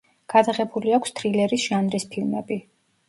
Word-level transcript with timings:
გადაღებული 0.33 0.95
აქვს 0.99 1.13
თრილერის 1.19 1.67
ჟანრის 1.67 2.07
ფილმები. 2.17 2.59